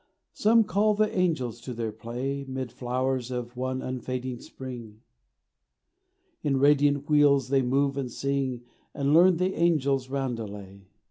[0.33, 5.01] Some call the angels to their play Mid flowers of one unfading spring;
[6.41, 8.63] In radiant wheels they move and sing,
[8.95, 10.87] And learn the angels' roundelay.